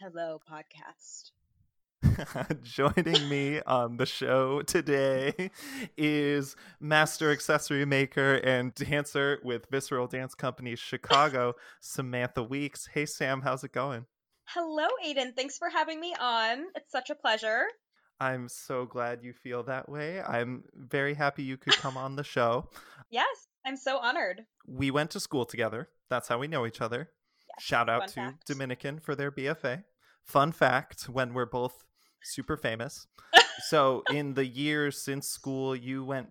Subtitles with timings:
[0.00, 1.32] Hello, podcast.
[2.62, 5.50] Joining me on the show today
[5.96, 12.88] is master accessory maker and dancer with Visceral Dance Company Chicago, Samantha Weeks.
[12.94, 14.06] Hey, Sam, how's it going?
[14.44, 15.34] Hello, Aiden.
[15.34, 16.66] Thanks for having me on.
[16.76, 17.64] It's such a pleasure.
[18.20, 20.22] I'm so glad you feel that way.
[20.22, 22.68] I'm very happy you could come on the show.
[23.10, 24.42] Yes, I'm so honored.
[24.66, 25.88] We went to school together.
[26.10, 27.08] That's how we know each other.
[27.60, 28.46] Shout out fun to fact.
[28.46, 29.84] Dominican for their BFA.
[30.24, 31.84] Fun fact when we're both
[32.22, 33.06] super famous.
[33.68, 36.28] so, in the years since school, you went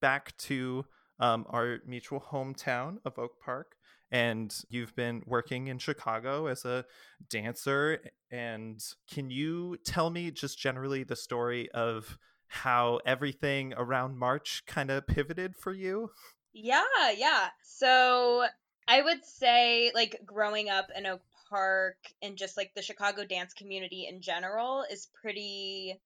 [0.00, 0.84] back to
[1.20, 3.76] um, our mutual hometown of Oak Park,
[4.10, 6.84] and you've been working in Chicago as a
[7.28, 8.00] dancer.
[8.30, 8.82] And
[9.12, 15.06] can you tell me just generally the story of how everything around March kind of
[15.06, 16.10] pivoted for you?
[16.52, 16.82] Yeah,
[17.16, 17.48] yeah.
[17.62, 18.46] So
[18.88, 23.54] I would say, like, growing up in Oak Park and just like the Chicago dance
[23.54, 25.98] community in general is pretty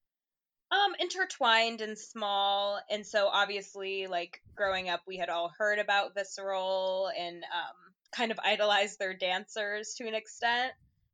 [0.70, 2.80] um intertwined and small.
[2.90, 8.30] And so obviously like growing up we had all heard about visceral and um kind
[8.30, 10.72] of idolized their dancers to an extent.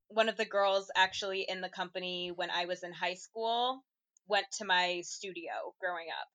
[0.09, 3.83] One of the girls actually in the company when i was in high school
[4.29, 6.29] went to my studio growing up.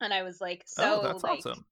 [0.00, 1.64] And i was like so oh, that's like awesome.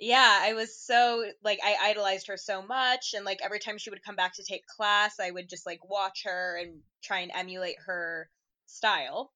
[0.00, 3.90] Yeah, I was so like I idolized her so much and like every time she
[3.90, 7.30] would come back to take class, I would just like watch her and try and
[7.34, 8.28] emulate her
[8.66, 9.32] style.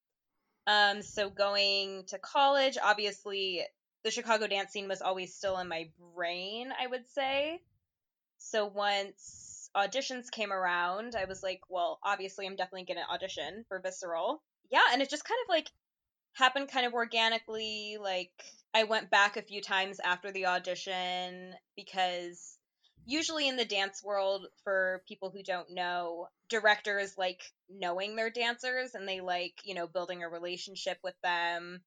[0.67, 3.65] Um so going to college, obviously
[4.05, 7.61] the Chicago dance scene was always still in my brain, I would say.
[8.39, 13.65] So once auditions came around, I was like, well, obviously I'm definitely going to audition
[13.69, 14.43] for Visceral.
[14.71, 15.69] Yeah, and it just kind of like
[16.35, 18.31] happened kind of organically like
[18.75, 22.59] I went back a few times after the audition because
[23.09, 28.95] usually in the dance world for people who don't know directors like knowing their dancers
[28.95, 31.81] and they like you know building a relationship with them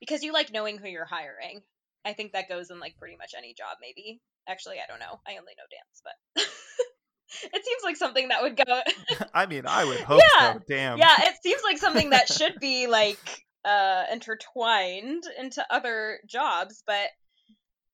[0.00, 1.60] because you like knowing who you're hiring
[2.04, 5.20] i think that goes in like pretty much any job maybe actually i don't know
[5.26, 6.44] i only know dance but
[7.52, 8.80] it seems like something that would go
[9.34, 10.60] I mean, I would hope Yeah, so.
[10.68, 10.98] Damn.
[10.98, 17.08] yeah it seems like something that should be like uh intertwined into other jobs but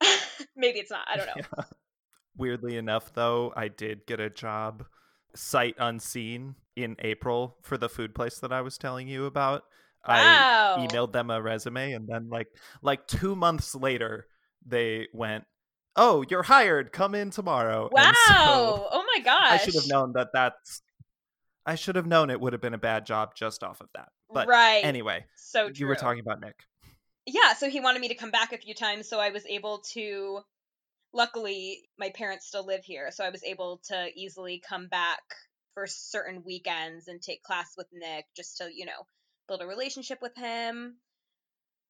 [0.56, 1.64] maybe it's not i don't know Yeah.
[2.36, 4.84] Weirdly enough, though, I did get a job
[5.34, 9.64] sight unseen in April for the food place that I was telling you about.
[10.06, 10.76] Wow.
[10.78, 12.46] I emailed them a resume, and then like
[12.80, 14.28] like two months later,
[14.64, 15.44] they went,
[15.96, 16.92] "Oh, you're hired.
[16.92, 20.28] Come in tomorrow." wow so oh my gosh I should have known that.
[20.32, 20.80] That's
[21.68, 24.08] I should have known it would have been a bad job just off of that.
[24.32, 25.74] But right anyway, so true.
[25.76, 26.56] you were talking about Nick.
[27.26, 29.78] yeah so he wanted me to come back a few times so i was able
[29.92, 30.40] to
[31.12, 35.20] luckily my parents still live here so i was able to easily come back
[35.74, 39.06] for certain weekends and take class with nick just to you know
[39.46, 40.96] build a relationship with him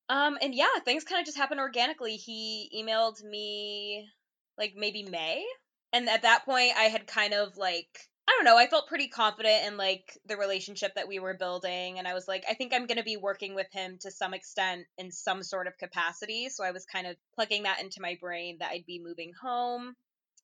[0.09, 4.09] um and yeah things kind of just happened organically he emailed me
[4.57, 5.45] like maybe may
[5.93, 9.09] and at that point i had kind of like i don't know i felt pretty
[9.09, 12.73] confident in like the relationship that we were building and i was like i think
[12.75, 16.49] i'm going to be working with him to some extent in some sort of capacity
[16.49, 19.95] so i was kind of plugging that into my brain that i'd be moving home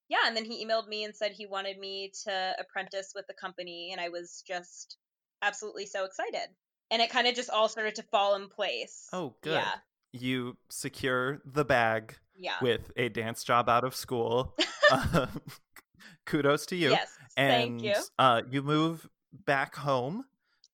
[0.09, 3.35] yeah and then he emailed me and said he wanted me to apprentice with the
[3.35, 4.97] company and i was just
[5.43, 6.49] absolutely so excited
[6.91, 9.53] and it kind of just all started to fall in place Oh, good.
[9.55, 9.73] yeah
[10.13, 14.57] You secure the bag yeah with a dance job out of school.
[14.91, 15.29] Um,
[16.27, 16.91] kudos to you.
[16.91, 20.25] yes and thank you uh, you move back home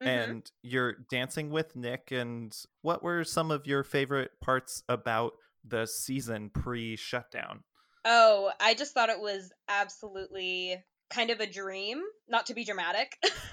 [0.03, 0.07] Mhm.
[0.07, 2.11] and you're dancing with Nick.
[2.11, 5.35] And what were some of your favorite parts about
[5.65, 7.65] the season pre shutdown?
[8.05, 13.19] Oh, I just thought it was absolutely kind of a dream, not to be dramatic.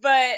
[0.00, 0.36] but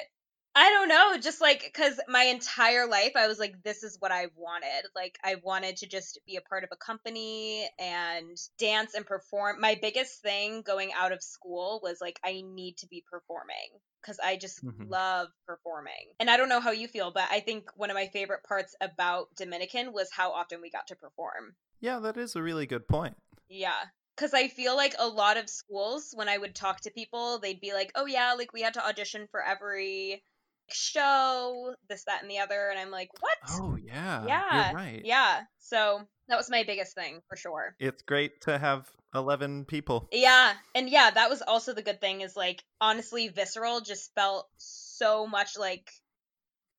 [0.60, 4.12] I don't know, just like cuz my entire life I was like this is what
[4.12, 4.82] I wanted.
[4.94, 9.58] Like I wanted to just be a part of a company and dance and perform.
[9.60, 13.70] My biggest thing going out of school was like I need to be performing
[14.02, 14.90] cuz I just Mhm.
[14.90, 16.12] love performing.
[16.20, 18.74] And I don't know how you feel, but I think one of my favorite parts
[18.82, 21.56] about Dominican was how often we got to perform.
[21.80, 23.16] Yeah, that is a really good point.
[23.48, 23.84] Yeah.
[24.16, 27.60] Because I feel like a lot of schools, when I would talk to people, they'd
[27.60, 30.22] be like, oh, yeah, like we had to audition for every
[30.72, 32.68] show, this, that, and the other.
[32.70, 33.38] And I'm like, what?
[33.50, 34.26] Oh, yeah.
[34.26, 34.70] yeah.
[34.70, 35.02] You're right.
[35.04, 35.40] Yeah.
[35.58, 37.74] So that was my biggest thing for sure.
[37.78, 40.08] It's great to have 11 people.
[40.12, 40.54] Yeah.
[40.74, 45.26] And yeah, that was also the good thing is like, honestly, Visceral just felt so
[45.26, 45.90] much like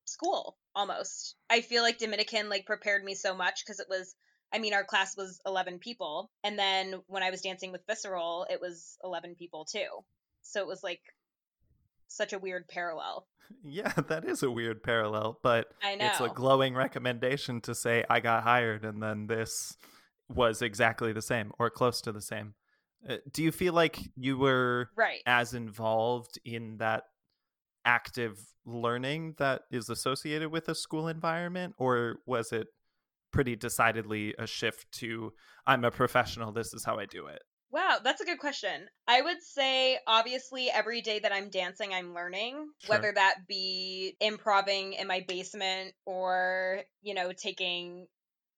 [0.04, 1.36] school almost.
[1.50, 4.14] I feel like Dominican like prepared me so much because it was
[4.52, 8.46] I mean our class was 11 people and then when I was dancing with Visceral
[8.50, 9.88] it was 11 people too.
[10.42, 11.00] So it was like
[12.12, 13.26] such a weird parallel.
[13.64, 16.06] Yeah, that is a weird parallel, but I know.
[16.06, 19.76] it's a glowing recommendation to say I got hired and then this
[20.28, 22.54] was exactly the same or close to the same.
[23.08, 25.20] Uh, do you feel like you were right.
[25.26, 27.04] as involved in that
[27.84, 32.68] active learning that is associated with a school environment or was it
[33.32, 35.32] pretty decidedly a shift to
[35.66, 37.42] I'm a professional, this is how I do it?
[37.72, 38.88] Wow, that's a good question.
[39.08, 42.98] I would say, obviously, every day that I'm dancing, I'm learning, Sure.
[42.98, 48.08] whether that be improving in my basement or, you know, taking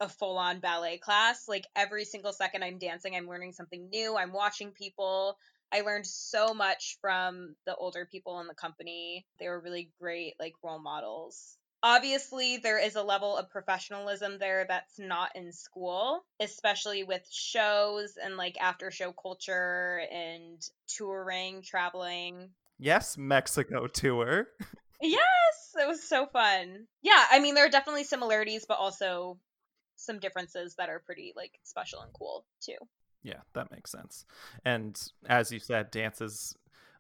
[0.01, 1.47] a full on ballet class.
[1.47, 4.17] Like every single second I'm dancing, I'm learning something new.
[4.17, 5.39] I'm watching people.
[5.73, 9.27] I learned so much from the older people in the company.
[9.39, 14.65] They were really great, like role models obviously there is a level of professionalism there
[14.67, 22.49] that's not in school especially with shows and like after show culture and touring traveling
[22.79, 24.49] Yes, Mexico tour.
[25.01, 29.39] yes it was so fun yeah i mean there are definitely similarities but also
[29.97, 32.77] some differences that are pretty like special and cool too
[33.23, 34.27] Yeah, that makes sense.
[34.67, 36.55] And as you said, dance is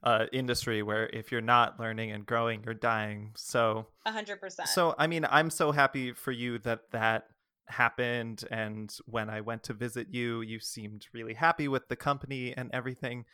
[0.05, 3.33] uh industry where if you're not learning and growing, you're dying.
[3.37, 7.25] So 100% So, I mean, I'm so happy for you that that
[7.67, 8.45] happened.
[8.51, 12.71] And when I went to visit you, you seemed really happy with the company and
[12.73, 13.25] everything.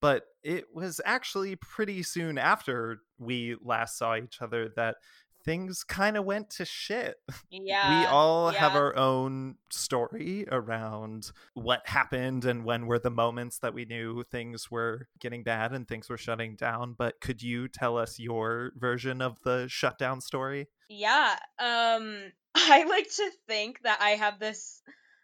[0.00, 4.96] But it was actually pretty soon after we last saw each other that
[5.44, 7.16] things kind of went to shit.
[7.50, 13.58] yeah we all have our own story around what happened and when were the moments
[13.58, 16.94] that we knew things were getting bad and things were shutting down.
[16.96, 20.68] But could you tell us your version of the shutdown story?
[20.88, 21.36] Yeah.
[21.58, 24.82] Um I like to think that I have this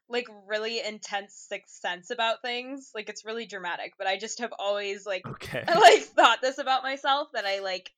[0.08, 2.92] like really intense sixth sense about things.
[2.94, 5.64] Like it's really dramatic, but I just have always like Okay.
[5.66, 7.90] like thought this about myself that I like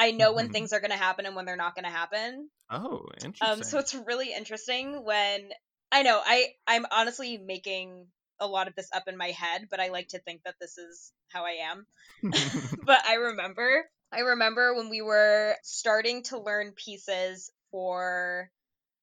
[0.00, 0.50] I know when Mhm.
[0.50, 2.50] things are going to happen and when they're not going to happen.
[2.70, 3.40] Oh, interesting.
[3.42, 5.52] Um so it's really interesting when
[5.92, 8.08] I know I I'm honestly making
[8.40, 10.78] a lot of this up in my head, but I like to think that this
[10.78, 11.86] is how I am
[12.82, 18.50] but I remember I remember when we were starting to learn pieces for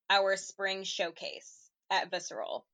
[0.09, 2.67] our spring showcase at Visceral.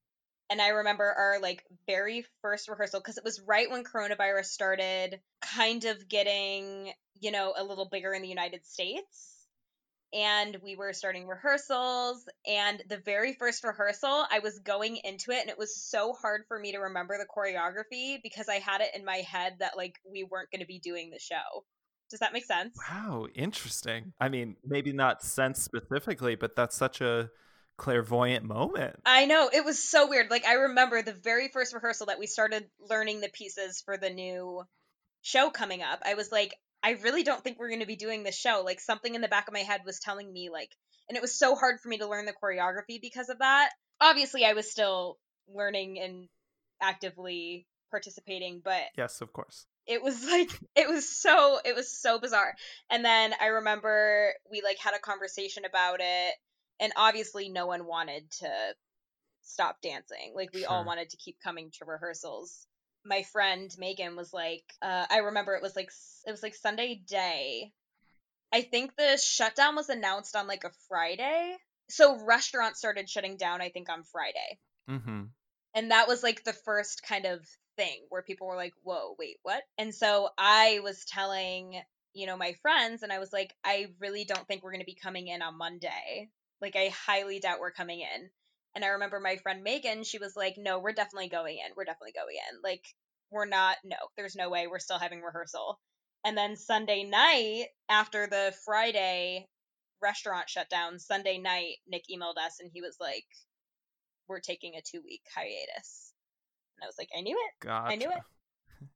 [0.54, 5.20] And I remember our like very first rehearsal because it was right when coronavirus started
[5.42, 9.48] kind of getting, you know, a little bigger in the United States.
[10.14, 12.24] And we were starting rehearsals.
[12.46, 16.44] And the very first rehearsal, I was going into it, and it was so hard
[16.48, 19.96] for me to remember the choreography because I had it in my head that like
[20.06, 21.66] we weren't going to be doing the show.
[22.12, 22.78] Does that make sense?
[22.92, 24.14] wow, interesting.
[24.22, 27.32] I mean, maybe not sense specifically, but that's such a
[27.84, 28.96] clairvoyant moment.
[29.06, 30.30] I know it was so weird.
[30.32, 34.10] Like I remember the very first rehearsal that we started learning the pieces for the
[34.10, 34.64] new
[35.22, 36.00] show coming up.
[36.06, 38.64] I was like, I really don't think we're going to be doing this show.
[38.66, 40.70] Like something in the back of my head was telling me like,
[41.10, 43.70] and it was so hard for me to learn the choreography because of that.
[44.00, 45.18] Obviously, I was still
[45.54, 46.30] learning and
[46.82, 49.66] actively participating, but Yes, of course.
[49.88, 52.54] it was like it was so it was so bizarre
[52.90, 56.34] and then i remember we like had a conversation about it
[56.80, 58.50] and obviously no one wanted to
[59.44, 60.34] stop dancing.
[60.36, 62.66] Like we all wanted to keep coming to rehearsals.
[63.06, 65.92] My friend megan was like uh, i remember it was like
[66.26, 67.72] it was like sunday day.
[68.54, 71.58] I think the shutdown was announced on like a friday.
[71.90, 74.60] So restaurants started shutting down i think on friday.
[74.90, 75.24] Mm-hmm.
[75.76, 77.40] and that was like the first kind of
[77.78, 79.64] thing where people were like whoa wait what?
[79.78, 81.82] And so i was telling
[82.14, 84.86] you know my friends and i was like i really don't think we're going to
[84.86, 86.30] be coming in on monday
[86.64, 88.30] like i highly doubt we're coming in
[88.76, 91.86] and i remember my friend megan she was like no we're definitely going in we're
[91.86, 92.84] definitely going in like
[93.30, 95.80] we're not no there's no way we're still having rehearsal
[96.26, 99.48] and then sunday night after the friday
[100.02, 103.26] restaurant shutdown, sunday night nick emailed us and he was like
[104.28, 106.14] we're taking a two week hiatus
[106.78, 107.66] and I was like, I knew it.
[107.66, 107.96] Gotcha.
[107.98, 108.24] knew it.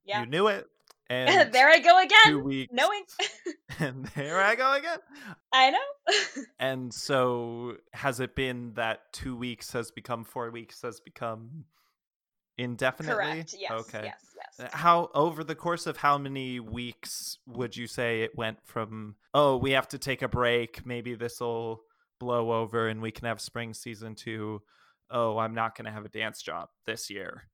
[0.04, 0.20] Yeah.
[0.20, 0.66] You knew it.
[1.10, 2.26] And there I go again.
[2.26, 2.72] two weeks.
[2.72, 3.02] Knowing.
[3.78, 4.98] and there I go again.
[5.52, 5.78] I know.
[6.60, 11.64] And so has it been that two weeks has become four weeks has become
[12.56, 13.14] indefinitely?
[13.14, 13.54] Correct.
[13.58, 13.70] Yes.
[13.70, 14.02] Okay.
[14.04, 14.24] Yes.
[14.36, 14.72] Yes.
[14.72, 19.14] Uh, how over the course of how many weeks would you say it went from
[19.34, 21.82] oh we have to take a break maybe this will
[22.18, 24.60] blow over and we can have spring season to
[25.10, 27.44] oh I'm not going to have a dance job this year.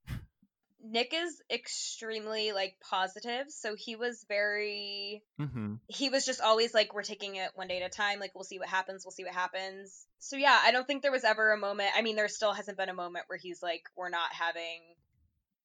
[0.87, 5.75] Nick is extremely like positive, so he was very Mm-hmm.
[5.89, 8.45] he was just always like we're taking it one day at a time like we'll
[8.45, 11.53] see what happens we'll see what happens so yeah i don't think there was ever
[11.53, 14.33] a moment i mean there still hasn't been a moment where he's like we're not
[14.33, 14.81] having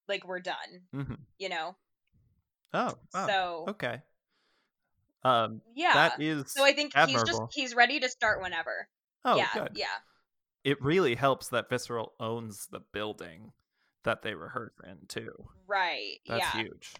[0.08, 0.56] like we're done
[0.96, 1.14] Mm-hmm.
[1.38, 1.76] you know
[2.74, 3.28] Oh, wow.
[3.28, 4.02] so okay.
[5.24, 5.94] Um, Yeah.
[5.94, 8.88] that is so I think he's just he's ready to start whenever.
[9.26, 9.72] oh, yeah, good.
[9.76, 9.86] yeah.
[10.64, 13.52] It really helps that Visceral owns the building
[14.10, 15.32] that they rehearse in too.
[15.68, 16.16] Right.
[16.28, 16.62] That's yeah.
[16.63, 16.94] huge.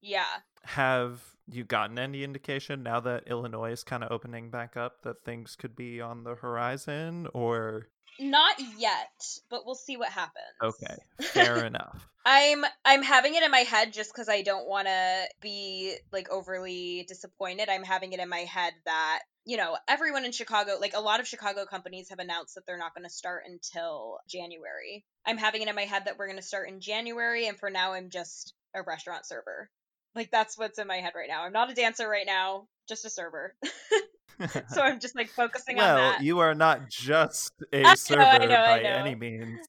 [0.00, 0.24] Yeah.
[0.64, 5.24] Have you gotten any indication now that Illinois is kind of opening back up that
[5.26, 7.88] things could be on the horizon or
[8.18, 10.56] Not yet, but we'll see what happens.
[10.62, 12.08] okay, fair enough.
[12.24, 16.30] I'm I'm having it in my head just because I don't want to be like
[16.30, 17.68] overly disappointed.
[17.68, 21.20] I'm having it in my head that you know everyone in Chicago, like a lot
[21.20, 25.06] of Chicago companies, have announced that they're not going to start until January.
[25.26, 27.70] I'm having it in my head that we're going to start in January, and for
[27.70, 29.70] now, I'm just a restaurant server.
[30.14, 31.44] Like that's what's in my head right now.
[31.44, 33.54] I'm not a dancer right now, just a server.
[34.68, 36.22] so I'm just like focusing on well, that.
[36.22, 38.90] you are not just I a know, server I know, I by know.
[38.90, 39.60] any means,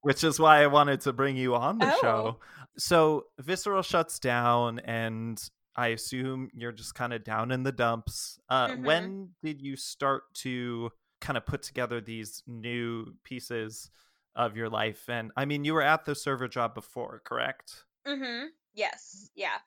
[0.00, 1.98] which is why I wanted to bring you on the Oh.
[2.00, 2.36] show.
[2.78, 5.38] So, Visceral shuts down, and
[5.76, 8.38] I assume you're just kind of down in the dumps.
[8.48, 8.82] Uh, Mhm.
[8.84, 10.90] When did you start to
[11.20, 13.90] kind of put together these new pieces
[14.34, 15.08] of your life?
[15.08, 17.84] And I mean, you were at the server job before, correct?
[18.06, 18.46] Mm-hmm.
[18.74, 19.30] Yes.
[19.34, 19.58] Yeah.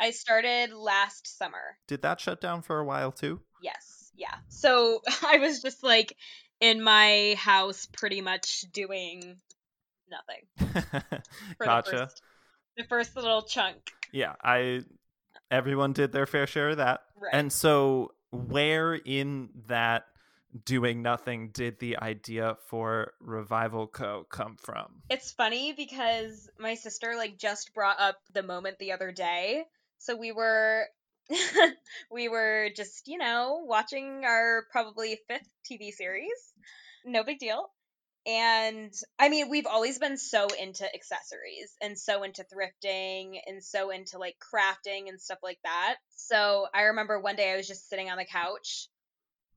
[0.00, 1.76] I started last summer.
[1.88, 3.40] Did that shut down for a while too?
[3.60, 4.12] Yes.
[4.14, 4.34] Yeah.
[4.48, 6.16] So I was just like
[6.60, 9.40] in my house pretty much doing
[10.10, 10.46] nothing
[11.60, 11.90] gotcha.
[11.90, 12.22] the first
[12.78, 13.90] the first little chunk.
[14.10, 14.80] yeah i
[15.50, 17.34] everyone did their fair share of that Right.
[17.34, 20.06] and so where in that
[20.64, 27.14] doing nothing did the idea for revival co come from It's funny because my sister
[27.16, 29.64] like just brought up the moment the other day.
[29.98, 30.86] So we were
[32.10, 36.52] we were just, you know, watching our probably fifth TV series.
[37.04, 37.70] No big deal.
[38.28, 43.88] And I mean, we've always been so into accessories and so into thrifting and so
[43.88, 45.96] into like crafting and stuff like that.
[46.14, 48.88] So I remember one day I was just sitting on the couch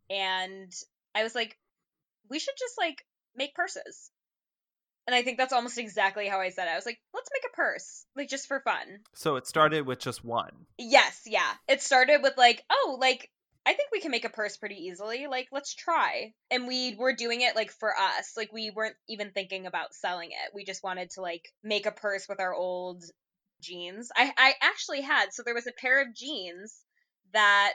[0.09, 0.71] and
[1.13, 1.57] I was like,
[2.29, 4.09] we should just like make purses.
[5.05, 6.71] And I think that's almost exactly how I said it.
[6.71, 8.99] I was like, let's make a purse, like just for fun.
[9.15, 11.51] so it started with just one Yes, yeah.
[11.67, 13.29] It started with like, oh, like
[13.65, 15.27] I think we can make a purse pretty easily.
[15.27, 16.33] Like, let's try.
[16.49, 18.33] And we were doing it like for us.
[18.35, 20.53] Like we weren't even thinking about selling it.
[20.53, 23.03] We just wanted to like make a purse with our old
[23.61, 24.09] jeans.
[24.15, 26.81] I I actually had so there was a pair of jeans
[27.33, 27.73] that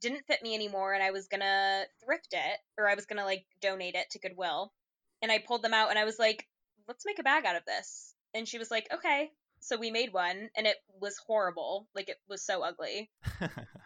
[0.00, 3.44] didn't fit me anymore and I was to thrift it or I was to like
[3.60, 4.72] donate it to Goodwill.
[5.22, 6.46] And I pulled them out and I was like,
[6.88, 8.14] let's make a bag out of this.
[8.34, 9.30] And she was like, okay.
[9.60, 11.86] So we made one and it was horrible.
[11.94, 13.10] Like it was so ugly.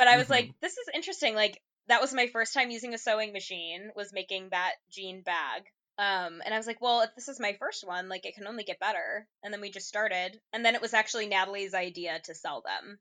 [0.00, 0.30] But I was Mhm.
[0.30, 1.34] like, this is interesting.
[1.34, 5.64] Like that was my first time using a sewing machine was making that jean bag.
[5.98, 8.46] Um, and I was like, well, if this is my first one, like it can
[8.46, 9.28] only get better.
[9.42, 10.40] And then we just started.
[10.54, 12.98] And then it was actually Natalie's idea to sell them.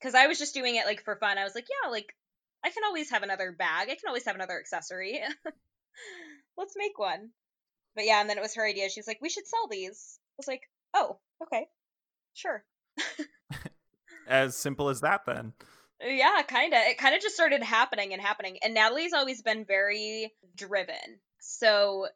[0.00, 1.36] Cause I was just doing it like for fun.
[1.36, 2.14] I was like, yeah, like
[2.62, 3.88] I can always have another bag.
[3.90, 5.20] I can always have another accessory.
[6.56, 7.32] Let's make one.
[7.96, 8.88] But yeah, and then it was her idea.
[8.88, 10.20] She's like, we should sell these.
[10.20, 10.62] I was like,
[10.94, 11.66] oh, okay.
[12.34, 12.64] Sure.
[14.28, 15.52] as simple as that then
[16.00, 16.80] Yeah, kind of.
[16.80, 18.58] It kind of just started happening and happening.
[18.62, 21.20] And Natalie's always been very driven.
[21.40, 22.08] So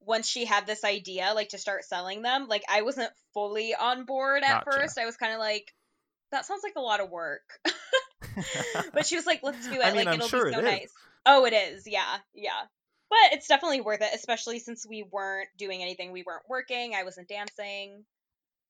[0.00, 4.04] once she had this idea, like to start selling them, like I wasn't fully on
[4.04, 4.78] board at Gotcha.
[4.78, 4.98] first.
[4.98, 5.72] I was kind of like,
[6.30, 7.42] that sounds like a lot of work.
[8.92, 9.84] but she was like, let's do it.
[9.84, 10.70] I mean, like I'm it'll sure be so it is.
[10.70, 10.92] nice.
[11.24, 11.86] Oh, it is.
[11.86, 12.62] Yeah, yeah.
[13.08, 16.12] But it's definitely worth it, especially since we weren't doing anything.
[16.12, 16.94] We weren't working.
[16.94, 18.04] I wasn't dancing.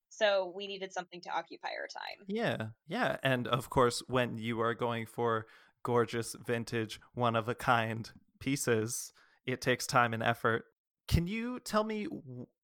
[0.09, 2.25] So we needed something to occupy our time.
[2.27, 3.17] Yeah, yeah.
[3.23, 5.47] And of course, when you are going for
[5.83, 8.11] gorgeous, vintage, one of a kind
[8.41, 9.13] pieces,
[9.47, 10.65] it takes time and effort.
[11.09, 12.09] Can you tell me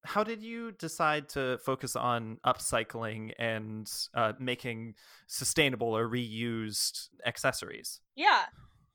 [0.05, 4.95] how did you decide to focus on upcycling and uh, making
[5.29, 8.01] sustainable or reused accessories?
[8.17, 8.43] Yeah.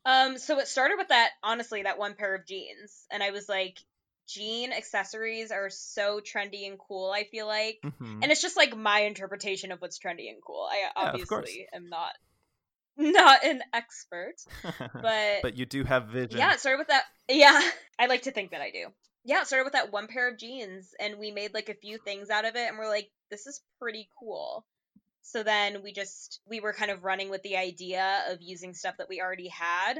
[0.06, 3.06] Um, so it started with that, honestly, that one pair of jeans.
[3.12, 3.80] And I was like,
[4.28, 7.80] jean accessories are so trendy and cool, I feel like.
[7.84, 8.22] Mhm.
[8.24, 10.68] And it's just like my interpretation of what's trendy and cool.
[10.70, 12.12] I Yeah, obviously am not
[12.98, 14.36] not an expert.
[14.94, 16.38] But, but you do have vision.
[16.40, 17.60] yeah, it started with that yeah.
[18.00, 18.88] I like to think that I do.
[19.24, 21.98] Yeah, it started with that one pair of jeans and we made like a few
[21.98, 24.66] things out of it and we're like, this is pretty cool.
[25.22, 28.96] So then we just we were kind of running with the idea of using stuff
[28.98, 29.96] that we already had,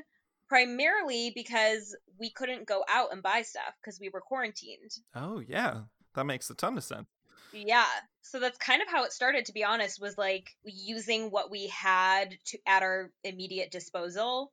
[0.48, 4.92] primarily because we couldn't go out and buy stuff because we were quarantined.
[5.16, 5.82] Oh, yeah.
[6.16, 7.08] That makes a ton of sense.
[7.54, 7.86] Yeah.
[8.22, 11.68] So that's kind of how it started to be honest was like using what we
[11.68, 14.52] had to at our immediate disposal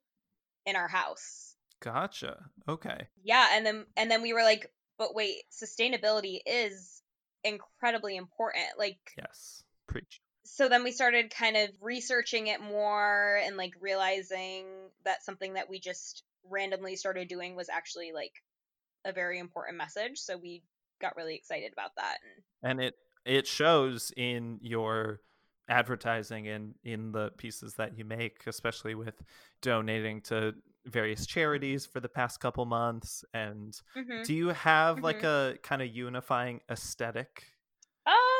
[0.67, 1.57] in our house.
[1.81, 2.39] Gotcha.
[2.69, 3.09] Okay.
[3.23, 7.03] Yeah, and then and then we were like, but wait, sustainability is
[7.43, 8.65] incredibly important.
[8.79, 9.65] Like Yes.
[9.87, 10.21] Preach.
[10.45, 14.67] So then we started kind of researching it more and like realizing
[15.05, 18.43] that something that we just randomly started doing was actually like
[19.05, 20.19] a very important message.
[20.19, 20.63] So we
[21.01, 22.19] got really excited about that.
[22.63, 25.21] And, and it it shows in your
[25.69, 29.23] advertising and in the pieces that you make, especially with
[29.63, 33.25] donating to various charities for the past couple months.
[33.33, 34.23] And mm-hmm.
[34.25, 35.05] do you have mm-hmm.
[35.05, 37.45] like a kind of unifying aesthetic?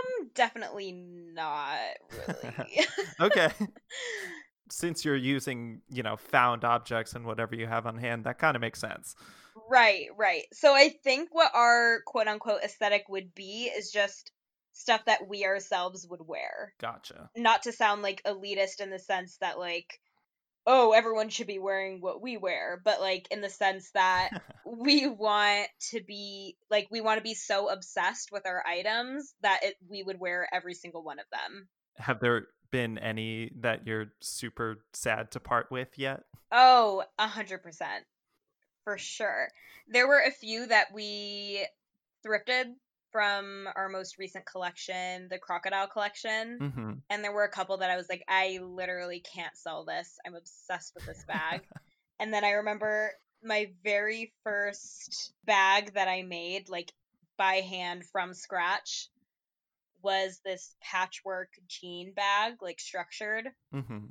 [0.05, 1.79] Um, definitely not
[2.11, 2.87] really.
[3.21, 3.51] okay.
[4.71, 8.57] Since you're using, you know, found objects and whatever you have on hand, that kind
[8.57, 9.15] of makes sense.
[9.71, 10.45] Right, right.
[10.53, 14.33] So I think what our quote unquote aesthetic would be is just
[14.73, 16.75] stuff that we ourselves would wear.
[16.81, 17.31] Gotcha.
[17.37, 20.01] Not to sound like elitist in the sense that like
[20.67, 24.31] oh, everyone should be wearing what we wear, but like in the sense that
[24.67, 29.61] we want to be like we want to be so obsessed with our items that
[29.63, 31.69] it, we would wear every single one of them.
[31.97, 36.23] Have there been any that you're super sad to part with yet?
[36.51, 38.05] Oh, a hundred percent.
[38.85, 39.49] For sure.
[39.89, 41.67] There were a few that we
[42.27, 42.75] thrifted
[43.15, 46.59] from our most recent collection, the crocodile collection.
[46.61, 46.93] Mm-hmm.
[47.09, 50.19] And there were a couple that I was like, I literally can't sell this.
[50.27, 51.61] I'm obsessed with this bag.
[52.19, 56.91] and then I remember my very first bag that I made, like
[57.39, 59.09] by hand from scratch,
[60.03, 63.47] was this patchwork jean bag, like structured.
[63.73, 64.07] Mm-hmm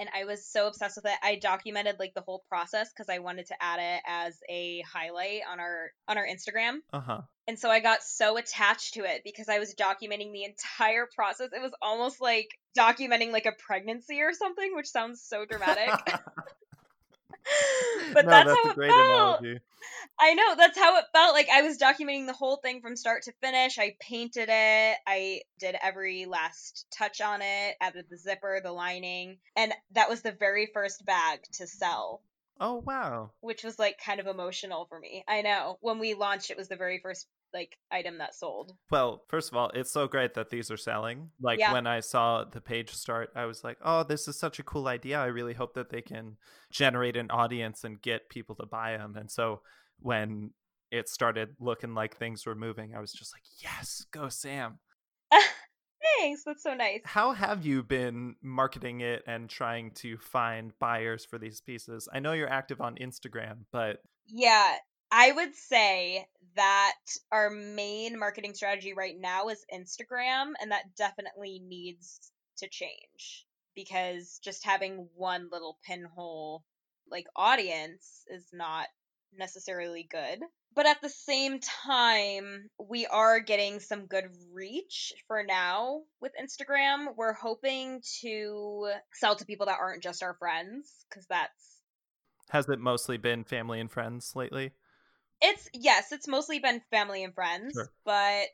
[0.00, 1.18] and I was so obsessed with it.
[1.24, 5.40] I documented like the whole process because I wanted to add it as a highlight
[5.50, 6.76] on our on our Instagram.
[6.92, 7.20] Uh huh.
[7.48, 11.48] And so I got so attached to it because I was documenting the entire process.
[11.50, 12.46] It was almost like
[12.78, 15.88] documenting like a pregnancy or something, which sounds so dramatic.
[18.12, 19.40] but no, that's, that's, how it felt.
[19.40, 19.60] Analogy.
[20.20, 21.32] I know that's how it felt.
[21.32, 23.78] Like I was documenting the whole thing from start to finish.
[23.78, 24.96] I painted it.
[25.06, 30.20] I did every last touch on it, added the zipper, the lining, and that was
[30.20, 32.20] the very first bag to sell.
[32.60, 33.30] Oh wow.
[33.40, 35.24] Which was like kind of emotional for me.
[35.28, 35.78] I know.
[35.80, 38.72] When we launched it was the very first like item that sold.
[38.90, 41.30] Well, first of all, it's so great that these are selling.
[41.40, 41.72] Like yeah.
[41.72, 44.88] when I saw the page start, I was like, "Oh, this is such a cool
[44.88, 45.18] idea.
[45.18, 46.36] I really hope that they can
[46.70, 49.62] generate an audience and get people to buy them." And so
[50.00, 50.50] when
[50.90, 54.78] it started looking like things were moving, I was just like, "Yes, go Sam."
[56.18, 56.42] Thanks.
[56.44, 57.00] That's so nice.
[57.04, 62.08] How have you been marketing it and trying to find buyers for these pieces?
[62.12, 64.74] I know you're active on Instagram, but yeah,
[65.10, 66.26] I would say
[66.56, 66.96] that
[67.32, 74.40] our main marketing strategy right now is Instagram, and that definitely needs to change because
[74.42, 76.64] just having one little pinhole
[77.10, 78.88] like audience is not
[79.36, 80.40] necessarily good.
[80.78, 87.16] But at the same time, we are getting some good reach for now with Instagram.
[87.16, 91.80] We're hoping to sell to people that aren't just our friends because that's.
[92.50, 94.70] Has it mostly been family and friends lately?
[95.42, 97.90] It's yes, it's mostly been family and friends, sure.
[98.04, 98.46] but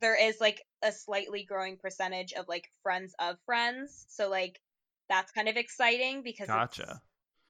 [0.00, 4.04] there is like a slightly growing percentage of like friends of friends.
[4.08, 4.60] So like
[5.08, 7.00] that's kind of exciting because gotcha.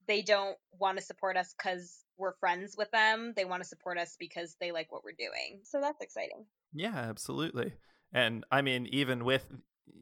[0.06, 3.32] They don't want to support us because we're friends with them.
[3.36, 5.60] They want to support us because they like what we're doing.
[5.64, 6.44] So that's exciting.
[6.74, 7.74] Yeah, absolutely.
[8.12, 9.46] And I mean, even with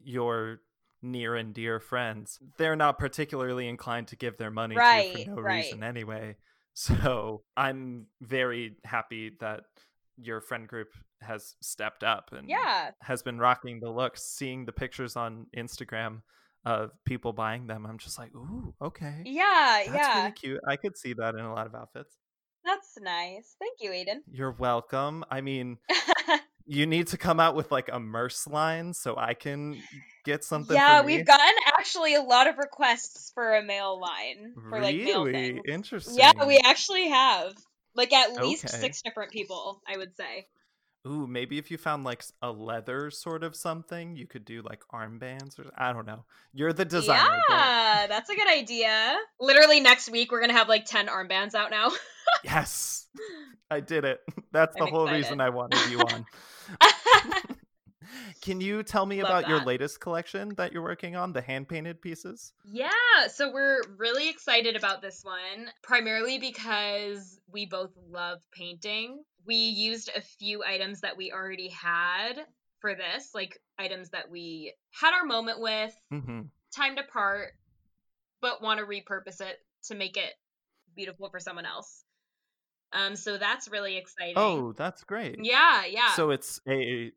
[0.03, 0.59] your
[1.01, 5.29] near and dear friends, they're not particularly inclined to give their money right, to for
[5.31, 5.65] no right.
[5.65, 6.37] reason anyway.
[6.73, 9.63] So I'm very happy that
[10.15, 10.87] your friend group
[11.19, 12.91] has stepped up and yeah.
[13.01, 14.23] has been rocking the looks.
[14.23, 16.21] Seeing the pictures on Instagram
[16.65, 19.21] of people buying them, I'm just like, ooh, okay.
[19.25, 20.19] Yeah, That's yeah.
[20.19, 20.61] really cute.
[20.67, 22.15] I could see that in a lot of outfits.
[22.63, 23.55] That's nice.
[23.59, 24.21] Thank you, Aiden.
[24.31, 25.25] You're welcome.
[25.31, 25.77] I mean,
[26.65, 29.81] you need to come out with like a merce line so I can
[30.25, 30.75] get something.
[30.75, 34.97] Yeah, we've gotten actually a lot of requests for a male line for really?
[34.97, 35.61] like male things.
[35.67, 36.17] Interesting.
[36.17, 37.53] Yeah, we actually have
[37.95, 38.77] like at least okay.
[38.77, 39.81] six different people.
[39.87, 40.47] I would say.
[41.07, 44.81] Ooh, maybe if you found like a leather sort of something, you could do like
[44.93, 46.25] armbands or I don't know.
[46.53, 47.41] You're the designer.
[47.49, 49.17] Yeah, that's a good idea.
[49.39, 51.89] Literally next week we're gonna have like ten armbands out now.
[52.43, 53.07] yes,
[53.71, 54.19] I did it.
[54.51, 55.23] That's the I'm whole excited.
[55.23, 56.25] reason I wanted you on.
[58.41, 59.49] Can you tell me Love about that.
[59.49, 62.53] your latest collection that you're working on, the hand painted pieces?
[62.65, 62.89] Yeah,
[63.31, 69.23] so we're really excited about this one, primarily because we both love painting.
[69.45, 72.33] We used a few items that we already had
[72.79, 76.41] for this, like items that we had our moment with, mm-hmm.
[76.75, 77.53] time to part,
[78.41, 80.33] but want to repurpose it to make it
[80.95, 82.03] beautiful for someone else.
[82.93, 84.33] Um, so that's really exciting.
[84.35, 85.37] Oh, that's great.
[85.41, 86.13] Yeah, yeah.
[86.13, 87.11] So it's a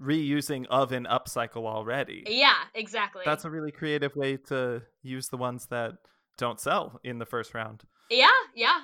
[0.00, 2.24] reusing of an upcycle already.
[2.26, 3.22] Yeah, exactly.
[3.24, 5.94] That's a really creative way to use the ones that
[6.38, 7.82] don't sell in the first round.
[8.10, 8.78] Yeah, yeah.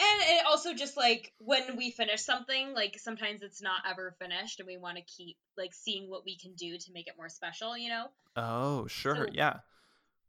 [0.00, 4.58] And it also just like when we finish something, like sometimes it's not ever finished
[4.58, 7.28] and we want to keep like seeing what we can do to make it more
[7.28, 8.06] special, you know?
[8.36, 9.14] Oh, sure.
[9.28, 9.58] So- yeah.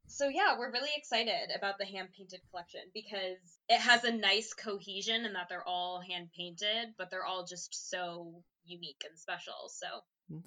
[0.07, 4.53] So yeah, we're really excited about the hand painted collection because it has a nice
[4.53, 9.69] cohesion in that they're all hand painted, but they're all just so unique and special.
[9.69, 9.87] So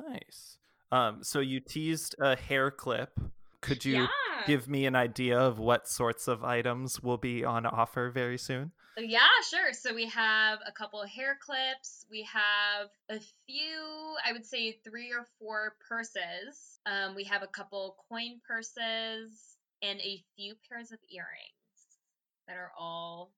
[0.08, 0.58] Nice.
[0.92, 3.18] Um so you teased a hair clip.
[3.60, 4.06] Could you yeah,
[4.46, 8.72] give me an idea of what sorts of items will be on offer very soon?
[8.98, 9.72] yeah, sure.
[9.72, 12.04] So we have a couple of hair clips.
[12.10, 16.80] We have a few, I would say three or four purses.
[16.86, 21.98] Um, we have a couple coin purses and a few pairs of earrings
[22.46, 23.32] that are all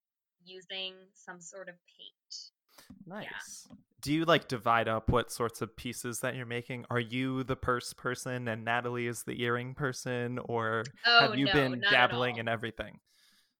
[0.44, 2.50] using some sort of paint.
[3.06, 3.68] Nice.
[4.00, 6.86] Do you like divide up what sorts of pieces that you're making?
[6.90, 11.46] Are you the purse person and Natalie is the earring person, or Oh have you
[11.46, 13.00] no, been dabbling in everything?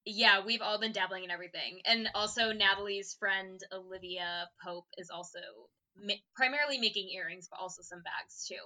[0.07, 1.81] Yeah, we've all been dabbling in everything.
[1.85, 5.41] And also, Natalie's friend Olivia Pope is also
[6.03, 8.57] ma- primarily making earrings, but also some bags too.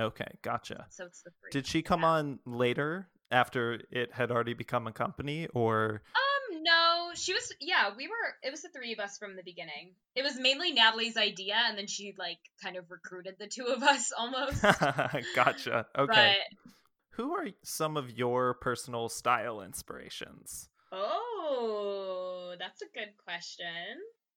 [0.00, 0.86] Okay, gotcha.
[0.90, 1.50] So it's the three.
[1.50, 2.08] Did she come Yeah.
[2.08, 6.22] on later after it had already become a company, or Um,
[6.64, 7.52] no, she was.
[7.60, 8.34] Yeah, we were.
[8.42, 9.92] It was the three of us from the beginning.
[10.16, 13.82] It was mainly Natalie's idea, and then she like kind of recruited the two of
[13.82, 14.62] us almost.
[15.34, 15.86] gotcha?
[15.96, 16.36] Okay.
[16.56, 16.62] But
[17.10, 20.70] Who are some of your personal style inspirations?
[20.90, 23.66] oh, that's a good question.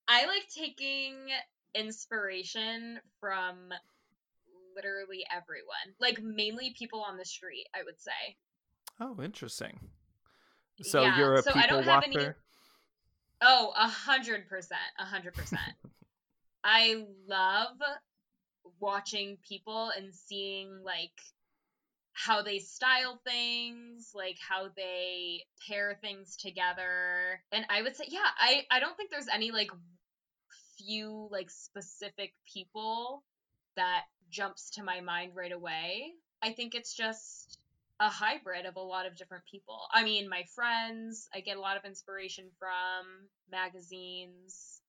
[0.08, 1.14] I like taking
[1.74, 3.70] inspiration from
[4.76, 7.66] literally everyone, like mainly people on the street.
[7.74, 8.36] I would say.
[9.00, 9.78] Oh, interesting.
[10.82, 12.28] So Yeah, you're a so people I don't have any-
[13.40, 15.60] Oh, a hundred percent, a hundred percent.
[16.64, 17.76] I love
[18.80, 21.12] watching people and seeing like
[22.12, 27.40] how they style things, like how they pair things together.
[27.52, 29.70] And I would say, yeah, I I don't think there's any like
[30.76, 33.22] few like specific people
[33.76, 36.12] that jumps to my mind right away.
[36.42, 37.57] I think it's just
[38.00, 39.80] a hybrid of a lot of different people.
[39.92, 44.80] I mean, my friends, I get a lot of inspiration from magazines.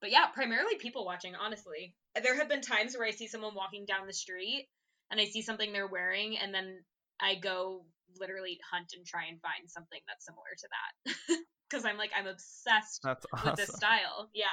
[0.00, 1.94] But yeah, primarily people watching, honestly.
[2.20, 4.68] There have been times where I see someone walking down the street
[5.10, 6.82] and I see something they're wearing and then
[7.20, 7.84] I go
[8.18, 11.38] literally hunt and try and find something that's similar to that.
[11.70, 13.54] Cuz I'm like I'm obsessed That's with awesome.
[13.56, 14.30] this style.
[14.34, 14.46] Yeah.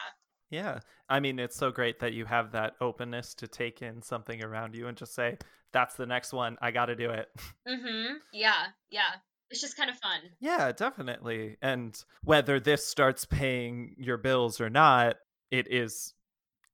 [0.49, 0.79] Yeah.
[1.07, 4.75] I mean, it's so great that you have that openness to take in something around
[4.75, 5.37] you and just say,
[5.71, 6.57] that's the next one.
[6.61, 7.27] I got to do it.
[7.67, 8.15] Mm-hmm.
[8.33, 8.65] Yeah.
[8.89, 9.09] Yeah.
[9.51, 10.19] It's just kind of fun.
[10.39, 11.57] yeah, definitely.
[11.61, 15.15] And whether this starts paying your bills or not,
[15.49, 16.13] it is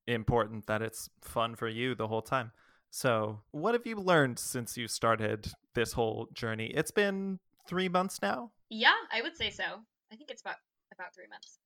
[0.06, 2.52] important that it's fun for you the whole time.
[2.90, 6.66] So, what have you learned since you started this whole journey?
[6.66, 8.52] It's been three months now.
[8.68, 9.64] Yeah, I would say so.
[10.12, 10.56] I think it's about
[10.92, 11.58] about three months.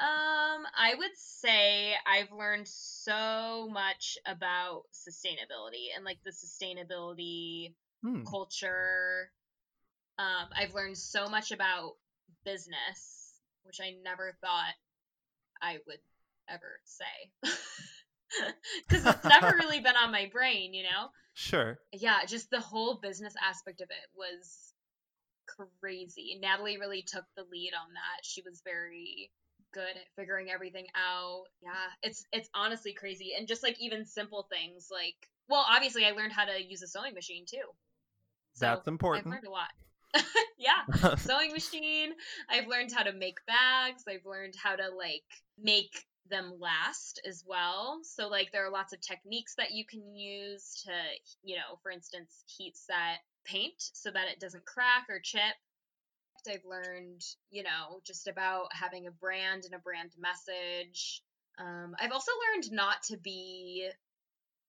[0.00, 8.24] Um, I would say I've learned so much about sustainability and like the sustainability Hmm.
[8.28, 9.30] culture.
[10.18, 11.94] Um, I've learned so much about
[12.44, 13.34] business,
[13.64, 14.74] which I never thought
[15.62, 16.00] I would
[16.48, 17.32] ever say.
[18.88, 21.08] Because it's never really been on my brain, you know?
[21.34, 21.78] Sure.
[21.92, 24.72] yeah, just the whole business aspect of it was
[25.80, 26.38] crazy.
[26.40, 28.24] Natalie really took the lead on that.
[28.24, 29.30] She was very
[29.72, 31.44] good at figuring everything out.
[31.62, 31.70] Yeah,
[32.02, 33.32] it's it's honestly crazy.
[33.36, 35.16] And just like even simple things like
[35.48, 37.56] well, obviously I learned how to use a sewing machine too.
[38.54, 39.26] So That's important.
[39.26, 39.68] I've learned a lot.
[40.58, 42.12] yeah, sewing machine.
[42.48, 44.04] I've learned how to make bags.
[44.08, 45.22] I've learned how to like
[45.58, 48.00] make them last as well.
[48.02, 50.92] So like there are lots of techniques that you can use to,
[51.42, 55.54] you know, for instance, heat set paint so that it doesn't crack or chip.
[56.48, 61.22] I've learned, you know, just about having a brand and a brand message.
[61.58, 63.88] Um, I've also learned not to be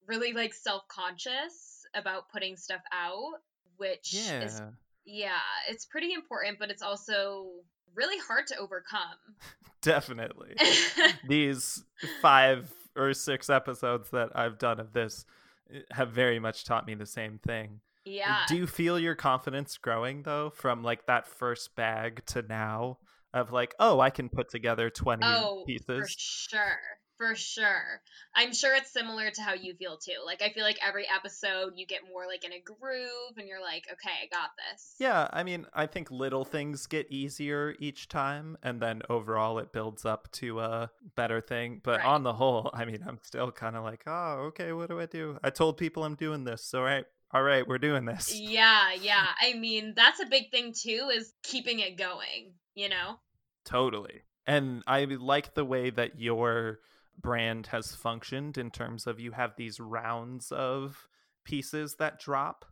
[0.07, 3.39] really like self-conscious about putting stuff out,
[3.77, 4.41] which yeah.
[4.41, 4.61] is
[5.05, 7.47] yeah, it's pretty important, but it's also
[7.95, 9.17] really hard to overcome.
[9.81, 10.55] Definitely.
[11.27, 11.83] These
[12.21, 15.25] five or six episodes that I've done of this
[15.73, 17.79] eh, have very much taught me the same thing.
[18.09, 18.43] Yeah.
[18.47, 22.97] Do you feel your confidence growing though from like that first bag to now
[23.33, 26.15] of like, oh, I can put together 20 oh, for pieces?
[26.17, 26.79] sure.
[27.17, 28.01] For sure.
[28.33, 30.13] I'm sure it's similar to how you feel too.
[30.25, 33.61] Like I feel like every episode you get more like in a groove and you're
[33.61, 34.95] like, okay, I got this.
[34.99, 39.73] Yeah, I mean, I think little things get easier each time and then overall it
[39.73, 41.81] builds up to a better thing.
[41.83, 42.07] But Right.
[42.07, 45.05] on the whole, I mean, I'm still kind of like, oh, okay, what do I
[45.05, 45.39] do?
[45.43, 46.63] I told people I'm doing this.
[46.63, 48.33] So, right, all right, we're doing this.
[48.39, 49.27] Yeah, yeah.
[49.41, 53.19] I mean, that's a big thing too is keeping it going, you know?
[53.65, 54.23] Totally.
[54.47, 56.79] And I like the way that your
[57.21, 61.07] brand has functioned in terms of you have these rounds of
[61.43, 62.65] pieces that drop.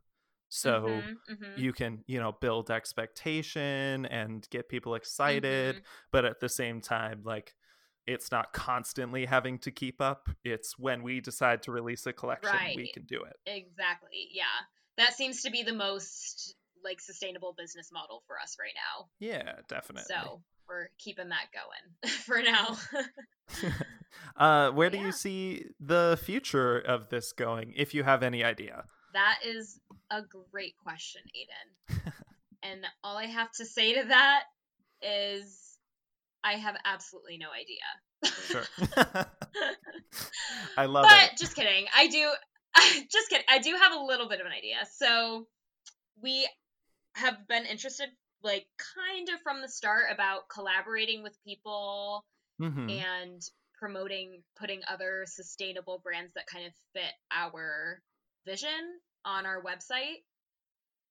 [0.50, 5.82] So Mhm, mhm, you can, you know, build expectation and get people excited, mhm.
[6.12, 7.54] but at the same time, like,
[8.08, 10.30] it's not constantly having to keep up.
[10.44, 13.36] It's when we decide to release a collection, we can do it.
[13.46, 14.30] Exactly.
[14.32, 14.44] Yeah.
[14.98, 19.08] That seems to be the most like sustainable business model for us right now.
[19.20, 20.06] Yeah, definitely.
[20.08, 22.78] So, we're keeping that going for now.
[24.38, 25.06] uh, where do Yeah.
[25.06, 28.86] you see the future of this going, if you have any idea?
[29.14, 29.80] That is
[30.12, 32.12] a great question, Aiden.
[32.64, 34.44] and all I have to say to that
[35.02, 35.67] is
[36.48, 38.32] I have absolutely no idea.
[38.48, 38.64] Sure.
[40.78, 41.32] I love but it.
[41.32, 41.86] But just kidding.
[41.96, 42.32] I do
[43.12, 43.46] just kidding.
[43.50, 44.78] I do have a little bit of an idea.
[44.98, 45.48] So
[46.22, 46.48] we
[47.16, 48.10] have been interested
[48.44, 52.26] like kind of from the start about collaborating with people
[52.62, 52.90] Mhm.
[52.90, 53.42] and
[53.74, 58.02] promoting putting other sustainable brands that kind of fit our
[58.46, 60.24] vision on our website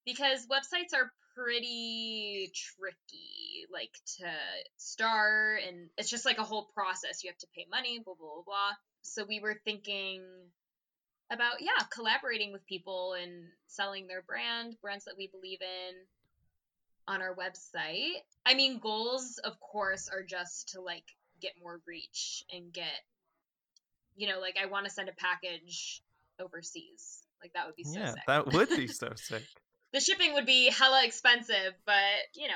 [0.04, 4.26] because websites are pretty tricky like to
[4.76, 7.22] start and it's just like a whole process.
[7.22, 8.72] You have to pay money blah blah blah blah.
[9.02, 10.22] So we were thinking
[11.30, 15.94] about yeah collaborating with people and selling their brand brands that we believe in
[17.06, 18.22] on our website.
[18.46, 21.04] I mean goals of course are just to like
[21.40, 23.02] get more reach and get
[24.16, 26.00] you know like i want to send a package
[26.40, 27.22] overseas.
[27.42, 28.22] Like that would be so yeah, sick.
[28.26, 29.44] that would be so sick.
[29.92, 31.94] The shipping would be hella expensive but
[32.34, 32.54] you know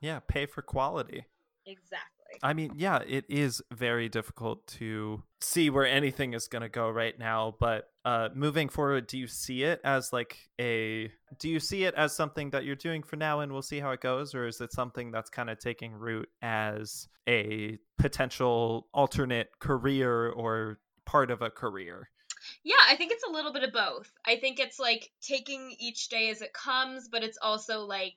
[0.00, 1.24] Yeah, pay for quality.
[1.66, 2.06] exactly
[2.42, 6.88] I mean, yeah, it is very difficult to see where anything is going to go
[6.88, 11.60] right now, but uh moving forward, do you see it as like a do you
[11.60, 14.34] see it as something that you're doing for now and we'll see how it goes
[14.34, 20.78] or is it something that's kind of taking root as a potential alternate career or
[21.04, 22.08] part of a career?
[22.64, 24.10] Yeah, I think it's a little bit of both.
[24.24, 28.16] I think it's like taking each day as it comes, but it's also like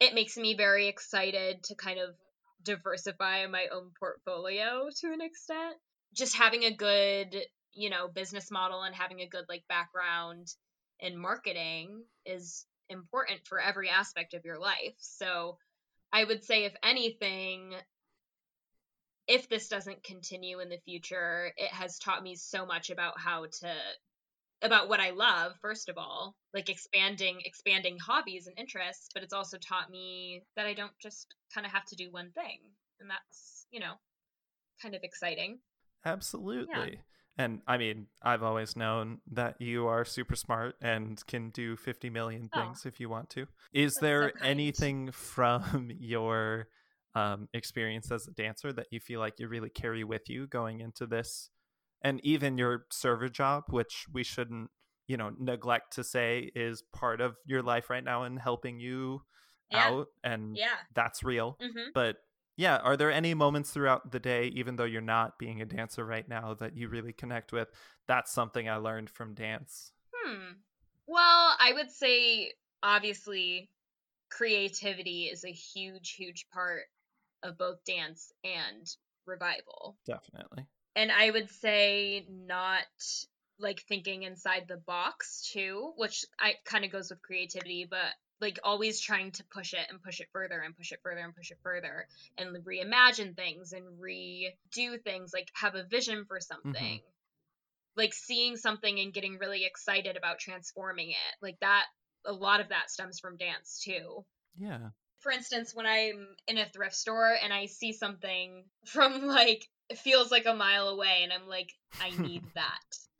[0.00, 2.14] it makes me very excited to kind of
[2.62, 5.76] diversify my own portfolio to an extent.
[6.14, 7.36] Just having a good,
[7.72, 10.48] you know, business model and having a good like background
[11.00, 14.94] in marketing is important for every aspect of your life.
[14.98, 15.58] So,
[16.12, 17.74] I would say if anything,
[19.28, 23.46] if this doesn't continue in the future, it has taught me so much about how
[23.60, 23.72] to
[24.62, 29.34] about what I love, first of all, like expanding expanding hobbies and interests, but it's
[29.34, 32.60] also taught me that I don't just kind of have to do one thing.
[33.00, 33.94] And that's, you know,
[34.80, 35.58] kind of exciting.
[36.04, 37.00] Absolutely.
[37.38, 42.08] And I mean, I've always known that you are super smart and can do 50
[42.08, 42.60] million oh.
[42.60, 43.46] things if you want to.
[43.72, 44.50] Is That's there kind.
[44.50, 46.68] anything from your
[47.16, 50.80] um, experience as a dancer that you feel like you really carry with you going
[50.80, 51.50] into this?
[52.02, 54.70] And even your server job, which we shouldn't,
[55.08, 59.22] you know, neglect to say is part of your life right now and helping you
[59.70, 59.88] Yeah.
[59.88, 60.08] out.
[60.22, 60.76] And Yeah.
[60.94, 61.56] that's real.
[61.60, 61.92] Mhm.
[61.94, 62.18] But
[62.56, 66.04] yeah, are there any moments throughout the day, even though you're not being a dancer
[66.04, 67.68] right now, that you really connect with?
[68.06, 69.92] That's something I learned from dance.
[70.14, 70.52] Hmm.
[71.06, 72.52] Well, I would say
[72.82, 73.70] obviously
[74.30, 76.84] creativity is a huge huge part
[77.46, 78.86] of both dance and
[79.26, 79.96] revival.
[80.06, 80.66] Definitely.
[80.94, 82.84] and I would say not
[83.58, 88.58] like thinking inside the box too, which I kind of goes with creativity, but like
[88.62, 91.50] always trying to push it and push it further and push it further and push
[91.50, 92.06] it further
[92.36, 96.70] and reimagine things and redo things, like have a vision for mm-hmm.
[96.70, 97.00] something.
[97.96, 101.34] Like seeing something and getting really excited about transforming it.
[101.40, 101.84] Like that
[102.26, 104.24] a lot of that stems from dance too
[104.58, 104.90] Yeah.
[105.26, 109.98] For instance, when I'm in a thrift store and I see something from like it
[109.98, 112.64] feels like a mile away and I'm like, I need that.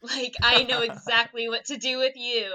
[0.03, 2.53] Like I know exactly what to do with you.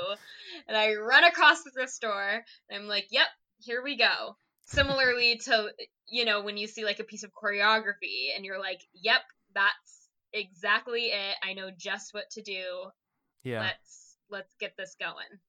[0.70, 3.28] And I run across the thrift store and I'm like, yep,
[3.60, 4.38] here we go.
[4.66, 5.72] Similarly to,
[6.08, 9.22] you know, when you see like a piece of choreography and you're like, yep,
[9.54, 11.36] that's exactly it.
[11.44, 12.86] I know just what to do.
[13.44, 13.60] Yeah.
[13.62, 15.42] Let's let's get this going.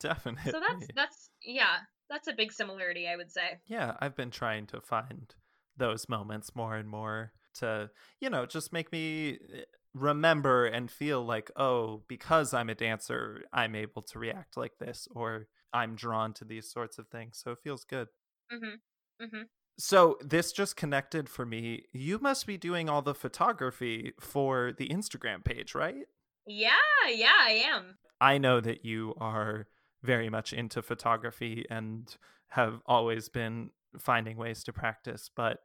[0.00, 0.50] definitely.
[0.50, 1.76] So that's that's yeah,
[2.10, 3.60] that's a big similarity I would say.
[3.66, 5.34] yeah, I've been trying to find
[5.76, 9.62] those moments more and more to, you know, just make me eh,
[9.94, 15.08] remember and feel like, oh, because I'm a dancer, I'm able to react like this,
[15.14, 17.40] or I'm drawn to these sorts of things.
[17.42, 18.08] So it feels good.
[18.52, 19.24] Mm-hmm.
[19.24, 19.42] Mm-hmm.
[19.78, 21.84] So this just connected for me.
[21.92, 26.06] You must be doing all the photography for the Instagram page, right?
[26.46, 26.70] Yeah,
[27.08, 27.96] yeah, I am.
[28.20, 29.66] I know that you are
[30.02, 32.16] very much into photography and
[32.48, 35.58] have always been finding ways to practice, but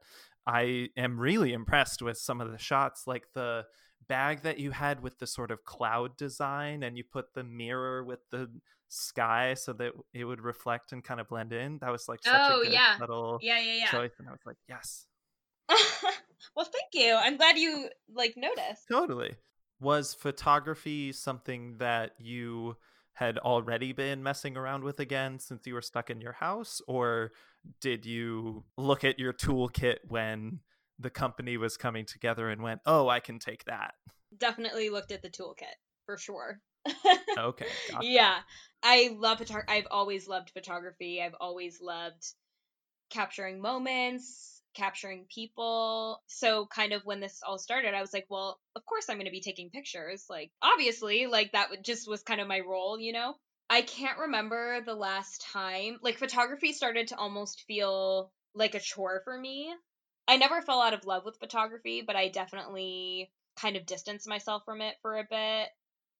[0.46, 3.64] I am really impressed with some of the shots, like the
[4.08, 8.04] bag that you had with the sort of cloud design, and you put the mirror
[8.04, 8.48] with the
[8.88, 11.78] sky so that it would reflect and kind of blend in.
[11.78, 13.90] That was like such Oh a good yeah, little yeah, yeah, yeah.
[13.90, 15.06] choice, and I was like, yes,
[16.54, 17.14] well, thank you.
[17.14, 18.86] I'm glad you like noticed.
[18.90, 19.34] totally.
[19.80, 22.76] Was photography something that you
[23.16, 27.32] had already been messing around with again since you were stuck in your house, or
[27.80, 30.60] did you look at your toolkit when
[30.98, 33.94] the company was coming together and went, "Oh, I can take that"?
[34.36, 36.60] Definitely looked at the toolkit for sure.
[37.38, 37.66] Okay,
[38.02, 38.40] yeah,
[38.82, 39.72] I love photography.
[39.72, 41.22] I've always loved photography.
[41.22, 42.34] I've always loved
[43.10, 46.22] capturing moments, capturing people.
[46.26, 49.26] So kind of when this all started, I was like, well, of course I'm going
[49.26, 50.26] to be taking pictures.
[50.28, 53.34] Like obviously, like that just was kind of my role, you know.
[53.68, 59.22] I can't remember the last time like photography started to almost feel like a chore
[59.24, 59.74] for me.
[60.28, 64.62] I never fell out of love with photography, but I definitely kind of distanced myself
[64.64, 65.68] from it for a bit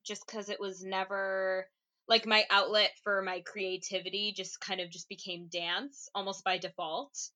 [0.05, 1.69] just cuz it was never
[2.09, 7.31] like my outlet for my creativity just kind of just became dance almost by default.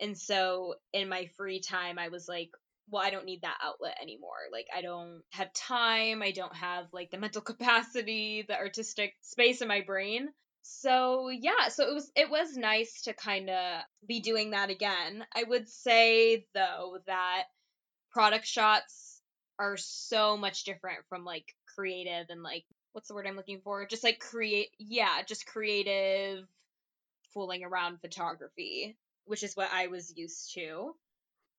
[0.00, 2.50] And so in my free time, I was like,
[2.90, 4.48] well, I don't need that outlet anymore.
[4.52, 6.22] Like, I don't have time.
[6.22, 10.28] I don't have like the mental capacity, the artistic space in my brain.
[10.62, 15.24] So yeah, so it was it was nice to kind of be doing that again.
[15.34, 17.44] I would say though that
[18.10, 19.22] product shots
[19.58, 23.86] are so much different from like creative and like what's the word I'm looking for?
[23.86, 26.44] Just like create yeah, just creative
[27.32, 30.94] fooling around photography, which is what I was used to.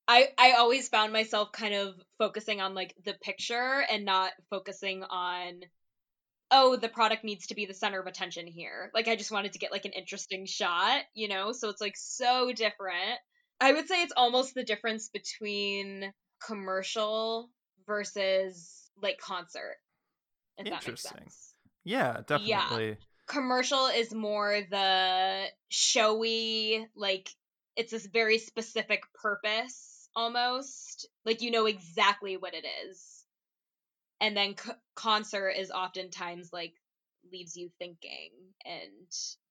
[0.07, 5.03] I I always found myself kind of focusing on like the picture and not focusing
[5.03, 5.61] on
[6.51, 8.91] oh the product needs to be the center of attention here.
[8.93, 11.51] Like I just wanted to get like an interesting shot, you know?
[11.51, 13.19] So it's like so different.
[13.61, 16.11] I would say it's almost the difference between
[16.45, 17.51] commercial
[17.85, 19.75] versus like concert.
[20.57, 21.27] If that makes Interesting.
[21.83, 22.89] Yeah, definitely.
[22.89, 22.95] Yeah.
[23.27, 27.29] commercial is more the showy like
[27.79, 33.23] it's this very specific purpose almost like you know exactly what it is
[34.19, 36.73] and then c- concert is oftentimes like
[37.31, 38.31] leaves you thinking
[38.65, 39.07] and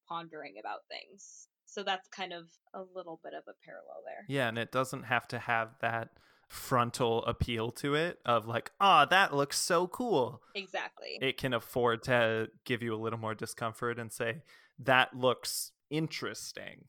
[0.07, 4.47] pondering about things so that's kind of a little bit of a parallel there Yeah,
[4.47, 6.09] and it doesn't have to have that
[6.47, 10.41] frontal appeal to it of like, ah, that looks so cool.
[10.55, 14.41] exactly It can afford to give you a little more discomfort and say,
[14.79, 16.85] that looks interesting.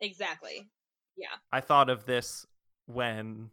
[0.00, 0.68] Exactly
[1.16, 1.28] Yeah.
[1.52, 2.46] I thought of this
[2.86, 3.50] when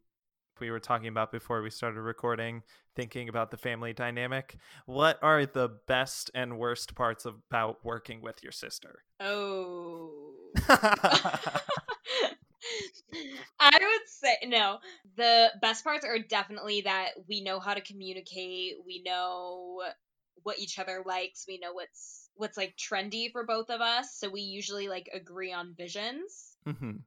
[0.60, 2.64] we were talking about before we started recording,
[2.96, 4.56] thinking about the family dynamic.
[4.86, 9.04] What are the best and worst parts about working with your sister?
[9.20, 10.34] oh
[13.60, 14.80] I would say no.
[15.18, 18.76] The best parts are definitely that we know how to communicate.
[18.86, 19.82] We know
[20.44, 21.46] what each other likes.
[21.48, 24.16] We know what's what's like trendy for both of us.
[24.18, 26.98] So we usually like agree on visions, hmm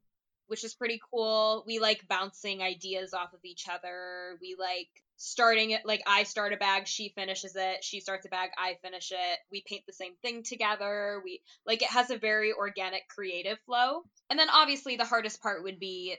[0.48, 1.62] which is pretty cool.
[1.66, 4.38] We like bouncing ideas off of each other.
[4.40, 4.88] We like
[5.18, 7.84] starting it like I start a bag, she finishes it.
[7.84, 9.38] She starts a bag, I finish it.
[9.52, 11.20] We paint the same thing together.
[11.22, 14.04] We like it has a very organic creative flow.
[14.30, 16.16] And then obviously the hardest part would be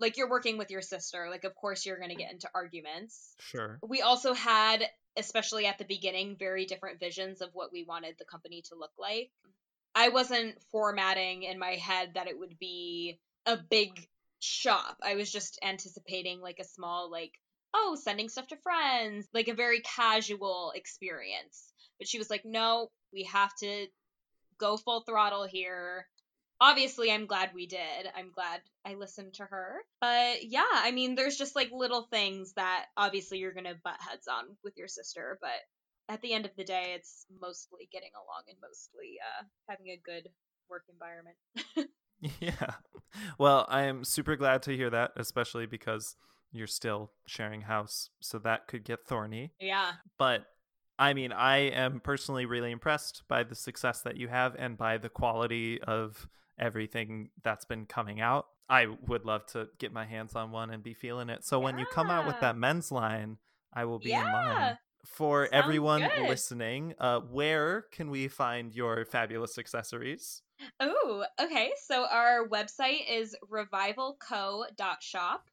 [0.00, 1.26] like you're working with your sister.
[1.30, 3.34] Like of course you're going to get into arguments.
[3.38, 3.78] Sure.
[3.86, 4.84] We also had
[5.18, 8.92] especially at the beginning very different visions of what we wanted the company to look
[8.98, 9.30] like.
[9.94, 13.90] I wasn't formatting in my head that it would be a big
[14.40, 14.98] shop.
[15.02, 17.32] I was just anticipating like a small like
[17.74, 21.72] oh, sending stuff to friends, like a very casual experience.
[21.98, 23.86] But she was like, "No, we have to
[24.58, 26.06] go full throttle here."
[26.60, 28.08] Obviously, I'm glad we did.
[28.16, 29.76] I'm glad I listened to her.
[30.00, 34.00] But yeah, I mean, there's just like little things that obviously you're going to butt
[34.00, 35.50] heads on with your sister, but
[36.08, 40.00] at the end of the day, it's mostly getting along and mostly uh, having a
[40.04, 40.28] good
[40.68, 41.36] work environment.
[42.40, 42.72] Yeah.
[43.38, 46.16] Well, I am super glad to hear that, especially because
[46.50, 49.52] you're still sharing house, so that could get thorny.
[49.60, 49.92] yeah.
[50.18, 50.46] But
[50.98, 54.98] I mean, I am personally really impressed by the success that you have and by
[54.98, 56.28] the quality of
[56.58, 58.46] everything that's been coming out.
[58.68, 61.44] I would love to get my hands on one and be feeling it.
[61.44, 63.38] So when you come out with that men's line,
[63.72, 64.78] I will be in line.
[65.06, 66.28] For Sounds everyone good.
[66.28, 70.42] listening, uh, where can we find your fabulous accessories?
[70.80, 71.70] Oh, okay.
[71.82, 75.50] So our website is revivalco.shop.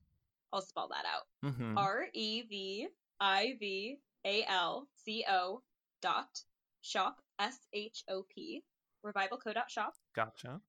[0.52, 1.54] I'll spell that out.
[1.54, 2.88] hmm R E V
[3.20, 5.62] I V A L C O
[6.02, 6.42] dot
[6.82, 8.64] shop S H O P
[9.06, 9.94] revivalco.shop.
[10.16, 10.62] Gotcha.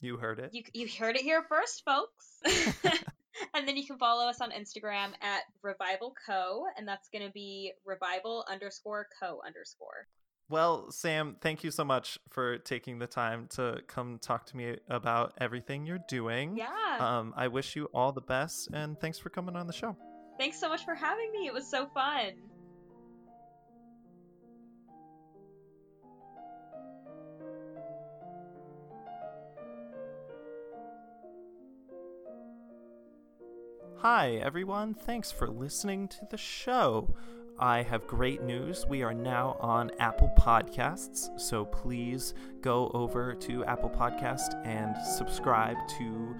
[0.00, 0.50] You heard it.
[0.52, 2.40] You you heard it here first, folks.
[3.54, 8.44] and then you can follow us on Instagram at revivalco, and that's gonna be revival
[8.50, 10.06] underscore co underscore.
[10.50, 14.76] Well, Sam, thank you so much for taking the time to come talk to me
[14.88, 16.56] about everything you're doing.
[16.56, 16.68] Yeah.
[16.98, 19.94] Um, I wish you all the best, and thanks for coming on the show.
[20.38, 21.46] Thanks so much for having me.
[21.46, 22.32] It was so fun.
[34.02, 34.94] Hi, everyone.
[34.94, 37.16] Thanks for listening to the show.
[37.58, 38.86] I have great news.
[38.86, 45.76] We are now on Apple Podcasts, so please go over to Apple Podcast and subscribe
[45.98, 46.36] to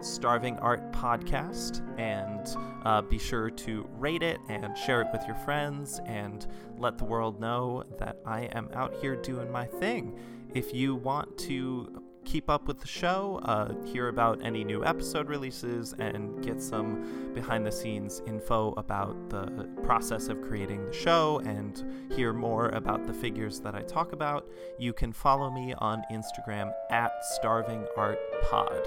[0.00, 2.56] Starving Art Podcast and
[2.86, 6.46] uh, be sure to rate it and share it with your friends and
[6.78, 10.18] let the world know that I am out here doing my thing.
[10.54, 15.28] If you want to keep up with the show, uh, hear about any new episode
[15.28, 21.40] releases, and get some behind the scenes info about the process of creating the show
[21.44, 24.48] and hear more about the figures that I talk about,
[24.78, 28.86] you can follow me on Instagram at starvingartpod.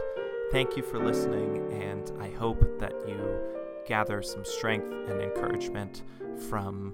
[0.51, 3.39] Thank you for listening, and I hope that you
[3.87, 6.03] gather some strength and encouragement
[6.49, 6.93] from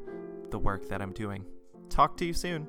[0.50, 1.46] the work that I'm doing.
[1.90, 2.68] Talk to you soon.